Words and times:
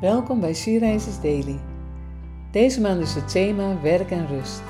Welkom 0.00 0.40
bij 0.40 0.54
Sierreizers 0.54 1.20
Daily. 1.20 1.60
Deze 2.52 2.80
maand 2.80 3.02
is 3.02 3.14
het 3.14 3.28
thema 3.28 3.80
werk 3.80 4.10
en 4.10 4.26
rust. 4.26 4.62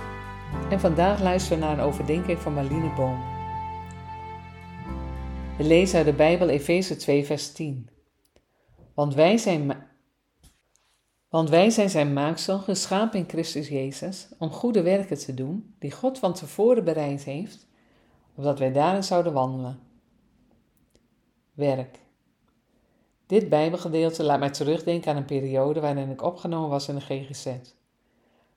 En 0.71 0.81
vandaag 0.81 1.23
luisteren 1.23 1.59
we 1.59 1.65
naar 1.65 1.79
een 1.79 1.85
overdenking 1.85 2.39
van 2.39 2.55
Marlene 2.55 2.95
Boom. 2.95 3.21
We 5.57 5.65
lezen 5.65 5.97
uit 5.97 6.07
de 6.07 6.13
Bijbel 6.13 6.49
Efeze 6.49 6.97
2 6.97 7.25
vers 7.25 7.53
10. 7.53 7.89
Want 8.95 9.15
wij 9.15 9.37
zijn, 9.37 9.87
want 11.29 11.49
wij 11.51 11.71
zijn 11.71 11.91
zijn 11.91 12.13
maaksel, 12.13 12.59
geschapen 12.59 13.19
in 13.19 13.29
Christus 13.29 13.69
Jezus, 13.69 14.29
om 14.39 14.51
goede 14.51 14.83
werken 14.83 15.19
te 15.19 15.35
doen, 15.35 15.75
die 15.79 15.93
God 15.93 16.19
van 16.19 16.35
tevoren 16.35 16.85
bereid 16.85 17.25
heeft, 17.25 17.67
opdat 18.35 18.59
wij 18.59 18.73
daarin 18.73 19.05
zouden 19.05 19.33
wandelen. 19.33 19.79
Werk. 21.55 22.05
Dit 23.27 23.49
Bijbelgedeelte 23.49 24.23
laat 24.23 24.39
mij 24.39 24.51
terugdenken 24.51 25.11
aan 25.11 25.17
een 25.17 25.25
periode 25.25 25.81
waarin 25.81 26.11
ik 26.11 26.23
opgenomen 26.23 26.69
was 26.69 26.89
in 26.89 26.95
de 26.95 27.01
GGZ. 27.01 27.47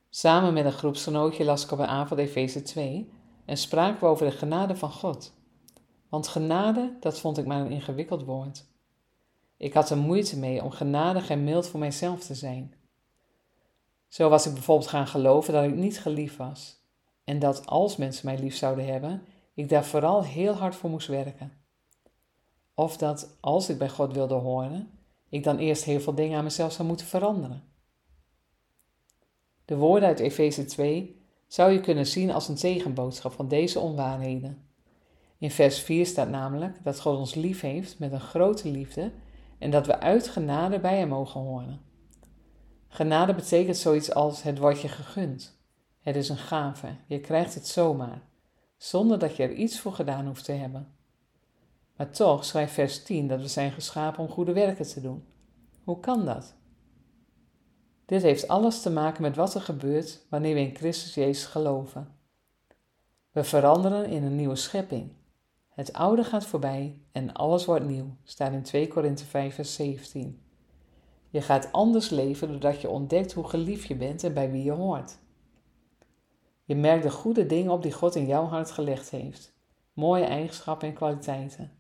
Samen 0.10 0.54
met 0.54 0.66
een 0.66 0.72
groepsgenootje 0.72 1.44
las 1.44 1.64
ik 1.64 1.72
op 1.72 1.80
een 1.80 1.86
avond 1.86 2.20
Efeze 2.20 2.62
2 2.62 3.10
en 3.46 3.58
spraken 3.58 4.00
we 4.00 4.06
over 4.06 4.26
de 4.26 4.32
genade 4.32 4.76
van 4.76 4.92
God. 4.92 5.34
Want 6.10 6.28
genade, 6.28 6.98
dat 7.00 7.20
vond 7.20 7.38
ik 7.38 7.46
maar 7.46 7.62
een 7.62 7.72
ingewikkeld 7.72 8.24
woord. 8.24 8.66
Ik 9.58 9.74
had 9.74 9.90
er 9.90 9.98
moeite 9.98 10.38
mee 10.38 10.64
om 10.64 10.72
genadig 10.72 11.30
en 11.30 11.44
mild 11.44 11.68
voor 11.68 11.80
mijzelf 11.80 12.20
te 12.20 12.36
zijn. 12.36 12.74
Zo 14.08 14.30
was 14.30 14.46
ik 14.46 14.54
bijvoorbeeld 14.54 14.90
gaan 14.90 15.08
geloven 15.08 15.54
dat 15.54 15.64
ik 15.64 15.76
niet 15.76 16.00
geliefd 16.00 16.38
was 16.38 16.80
en 17.24 17.40
dat 17.40 17.66
als 17.66 17.98
mensen 17.98 18.26
mij 18.26 18.40
lief 18.40 18.56
zouden 18.56 18.86
hebben, 18.86 19.24
ik 19.54 19.70
daar 19.70 19.86
vooral 19.86 20.24
heel 20.24 20.54
hard 20.54 20.76
voor 20.76 20.90
moest 20.90 21.08
werken. 21.08 21.52
Of 22.80 22.98
dat 22.98 23.38
als 23.40 23.70
ik 23.70 23.78
bij 23.78 23.90
God 23.90 24.14
wilde 24.14 24.34
horen, 24.34 24.90
ik 25.30 25.44
dan 25.44 25.58
eerst 25.58 25.84
heel 25.84 26.00
veel 26.00 26.16
dingen 26.16 26.38
aan 26.38 26.44
mezelf 26.44 26.72
zou 26.72 26.88
moeten 26.88 27.06
veranderen. 27.06 27.64
De 29.66 29.76
woorden 29.76 30.08
uit 30.08 30.20
Efeze 30.20 30.66
2 30.66 31.22
zou 31.48 31.72
je 31.72 31.82
kunnen 31.82 32.08
zien 32.08 32.32
als 32.32 32.48
een 32.48 32.56
tegenboodschap 32.56 33.32
van 33.32 33.48
deze 33.48 33.80
onwaarheden. 33.80 34.68
In 35.38 35.52
vers 35.52 35.80
4 35.80 36.06
staat 36.06 36.30
namelijk 36.30 36.84
dat 36.84 37.00
God 37.00 37.18
ons 37.18 37.36
lief 37.36 37.62
heeft 37.62 38.00
met 38.00 38.12
een 38.12 38.20
grote 38.20 38.70
liefde 38.70 39.12
en 39.58 39.72
dat 39.72 39.86
we 39.86 40.00
uit 40.00 40.28
genade 40.28 40.80
bij 40.80 40.98
hem 40.98 41.10
mogen 41.10 41.42
horen. 41.42 41.82
Genade 42.88 43.36
betekent 43.36 43.78
zoiets 43.78 44.14
als 44.14 44.44
het 44.44 44.58
wordt 44.58 44.82
je 44.82 44.88
gegund. 44.88 45.60
Het 46.00 46.16
is 46.16 46.30
een 46.30 46.38
gave, 46.38 46.96
je 47.08 47.20
krijgt 47.20 47.54
het 47.54 47.68
zomaar, 47.68 48.22
zonder 48.78 49.20
dat 49.20 49.36
je 49.36 49.44
er 49.44 49.54
iets 49.54 49.80
voor 49.80 49.94
gedaan 49.94 50.26
hoeft 50.26 50.46
te 50.46 50.52
hebben. 50.52 50.98
Maar 52.00 52.10
toch 52.10 52.46
schrijft 52.46 52.74
vers 52.74 53.04
10 53.04 53.28
dat 53.28 53.42
we 53.42 53.48
zijn 53.48 53.72
geschapen 53.72 54.24
om 54.24 54.30
goede 54.30 54.54
werken 54.54 54.88
te 54.88 55.02
doen. 55.02 55.24
Hoe 55.84 56.00
kan 56.00 56.26
dat? 56.26 56.56
Dit 58.06 58.22
heeft 58.22 58.48
alles 58.48 58.82
te 58.82 58.90
maken 58.90 59.22
met 59.22 59.36
wat 59.36 59.56
er 59.56 59.62
gebeurt 59.62 60.26
wanneer 60.30 60.54
we 60.54 60.60
in 60.60 60.76
Christus 60.76 61.14
Jezus 61.14 61.46
geloven. 61.46 62.08
We 63.32 63.44
veranderen 63.44 64.06
in 64.06 64.24
een 64.24 64.36
nieuwe 64.36 64.56
schepping. 64.56 65.12
Het 65.70 65.94
oude 65.94 66.24
gaat 66.24 66.46
voorbij 66.46 67.02
en 67.12 67.34
alles 67.34 67.66
wordt 67.66 67.86
nieuw, 67.86 68.16
staat 68.24 68.54
in 68.54 68.64
2 68.64 68.88
Korinthe 68.88 69.26
5 69.26 69.56
vers 69.56 69.74
17. 69.74 70.42
Je 71.30 71.42
gaat 71.42 71.72
anders 71.72 72.10
leven 72.10 72.48
doordat 72.48 72.82
je 72.82 72.90
ontdekt 72.90 73.34
hoe 73.34 73.48
geliefd 73.48 73.88
je 73.88 73.96
bent 73.96 74.24
en 74.24 74.34
bij 74.34 74.52
wie 74.52 74.64
je 74.64 74.72
hoort. 74.72 75.18
Je 76.64 76.76
merkt 76.76 77.04
de 77.04 77.12
goede 77.12 77.46
dingen 77.46 77.72
op 77.72 77.84
die 77.84 77.94
God 77.94 78.16
in 78.16 78.26
jouw 78.26 78.46
hart 78.46 78.72
gelegd 78.72 79.10
heeft, 79.10 79.54
mooie 79.94 80.26
eigenschappen 80.26 80.88
en 80.88 80.94
kwaliteiten. 80.94 81.79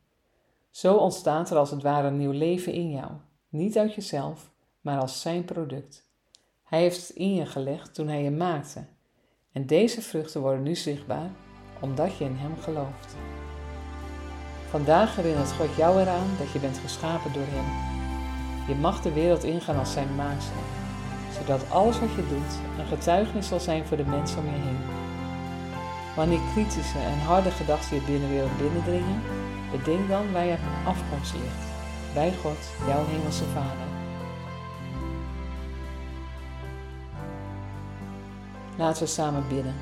Zo 0.71 0.95
ontstaat 0.95 1.49
er 1.49 1.57
als 1.57 1.71
het 1.71 1.83
ware 1.83 2.07
een 2.07 2.17
nieuw 2.17 2.31
leven 2.31 2.73
in 2.73 2.91
jou, 2.91 3.11
niet 3.49 3.77
uit 3.77 3.93
jezelf, 3.93 4.51
maar 4.81 4.99
als 4.99 5.21
zijn 5.21 5.45
product. 5.45 6.07
Hij 6.63 6.79
heeft 6.79 7.07
het 7.07 7.17
in 7.17 7.35
je 7.35 7.45
gelegd 7.45 7.93
toen 7.93 8.07
hij 8.07 8.23
je 8.23 8.31
maakte. 8.31 8.85
En 9.51 9.65
deze 9.65 10.01
vruchten 10.01 10.41
worden 10.41 10.63
nu 10.63 10.75
zichtbaar 10.75 11.31
omdat 11.81 12.17
je 12.17 12.25
in 12.25 12.35
hem 12.35 12.57
gelooft. 12.57 13.15
Vandaag 14.69 15.15
herinnert 15.15 15.51
God 15.51 15.75
jou 15.75 16.01
eraan 16.01 16.27
dat 16.37 16.51
je 16.51 16.59
bent 16.59 16.77
geschapen 16.77 17.33
door 17.33 17.47
hem. 17.47 17.97
Je 18.67 18.75
mag 18.75 19.01
de 19.01 19.13
wereld 19.13 19.43
ingaan 19.43 19.79
als 19.79 19.93
zijn 19.93 20.15
maaksel, 20.15 20.61
zodat 21.39 21.69
alles 21.69 21.99
wat 21.99 22.11
je 22.11 22.27
doet 22.27 22.79
een 22.79 22.97
getuigenis 22.97 23.47
zal 23.47 23.59
zijn 23.59 23.85
voor 23.85 23.97
de 23.97 24.05
mensen 24.05 24.39
om 24.39 24.45
je 24.45 24.51
heen. 24.51 24.79
Wanneer 26.15 26.39
kritische 26.53 26.99
en 26.99 27.19
harde 27.19 27.51
gedachten 27.51 27.95
je 27.95 28.01
binnenwereld 28.01 28.57
binnendringen, 28.57 29.21
Bedenk 29.71 30.07
dan 30.07 30.31
waar 30.31 30.45
je 30.45 30.57
afkomst 30.85 31.33
ligt. 31.33 31.67
Bij 32.13 32.33
God, 32.33 32.57
jouw 32.87 33.05
hemelse 33.05 33.43
Vader. 33.43 33.87
Laten 38.77 39.03
we 39.03 39.09
samen 39.09 39.47
bidden. 39.47 39.73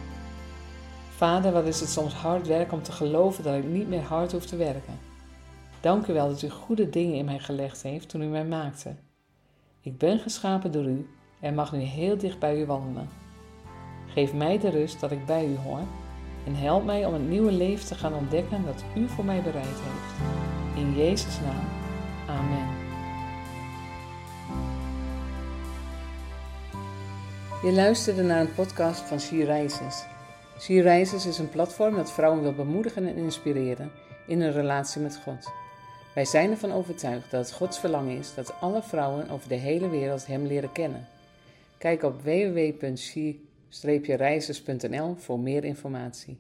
Vader, 1.09 1.51
wat 1.51 1.65
is 1.65 1.79
het 1.79 1.89
soms 1.89 2.13
hard 2.13 2.47
werk 2.47 2.71
om 2.71 2.83
te 2.83 2.91
geloven 2.91 3.43
dat 3.43 3.55
ik 3.55 3.65
niet 3.65 3.87
meer 3.89 4.03
hard 4.03 4.31
hoef 4.31 4.45
te 4.45 4.55
werken. 4.55 4.99
Dank 5.81 6.07
u 6.07 6.13
wel 6.13 6.27
dat 6.27 6.41
u 6.41 6.49
goede 6.49 6.89
dingen 6.89 7.15
in 7.15 7.25
mij 7.25 7.39
gelegd 7.39 7.81
heeft 7.81 8.09
toen 8.09 8.21
u 8.21 8.25
mij 8.25 8.45
maakte. 8.45 8.95
Ik 9.81 9.97
ben 9.97 10.19
geschapen 10.19 10.71
door 10.71 10.85
u 10.85 11.09
en 11.39 11.55
mag 11.55 11.71
nu 11.71 11.79
heel 11.79 12.17
dicht 12.17 12.39
bij 12.39 12.61
u 12.61 12.65
wandelen. 12.65 13.09
Geef 14.07 14.33
mij 14.33 14.59
de 14.59 14.69
rust 14.69 14.99
dat 14.99 15.11
ik 15.11 15.25
bij 15.25 15.45
u 15.45 15.57
hoor 15.57 15.81
en 16.47 16.55
help 16.55 16.85
mij 16.85 17.05
om 17.05 17.13
het 17.13 17.27
nieuwe 17.27 17.51
leven 17.51 17.85
te 17.85 17.95
gaan 17.95 18.13
ontdekken 18.13 18.65
dat 18.65 18.83
U 18.95 19.07
voor 19.07 19.25
mij 19.25 19.41
bereid 19.41 19.65
heeft. 19.65 20.15
In 20.75 20.95
Jezus' 20.95 21.39
naam. 21.39 21.65
Amen. 22.27 22.67
Je 27.63 27.71
luisterde 27.71 28.23
naar 28.23 28.39
een 28.39 28.53
podcast 28.53 28.99
van 28.99 29.19
She 29.19 29.43
Rises. 30.81 31.25
Is 31.25 31.37
een 31.37 31.49
platform 31.49 31.95
dat 31.95 32.11
vrouwen 32.11 32.41
wil 32.41 32.53
bemoedigen 32.53 33.07
en 33.07 33.15
inspireren 33.15 33.91
in 34.27 34.41
hun 34.41 34.51
relatie 34.51 35.01
met 35.01 35.19
God. 35.23 35.51
Wij 36.15 36.25
zijn 36.25 36.51
ervan 36.51 36.71
overtuigd 36.71 37.31
dat 37.31 37.45
het 37.45 37.55
Gods 37.55 37.79
verlangen 37.79 38.17
is 38.17 38.33
dat 38.33 38.53
alle 38.59 38.83
vrouwen 38.83 39.29
over 39.29 39.49
de 39.49 39.55
hele 39.55 39.89
wereld 39.89 40.27
Hem 40.27 40.45
leren 40.45 40.71
kennen. 40.71 41.07
Kijk 41.77 42.03
op 42.03 42.23
www.she-reizers.nl 43.69 45.15
voor 45.15 45.39
meer 45.39 45.63
informatie. 45.63 46.37